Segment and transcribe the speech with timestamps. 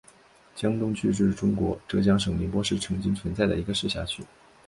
[0.55, 4.23] 江东区是中国浙江省宁波市曾经存在的一个市辖区。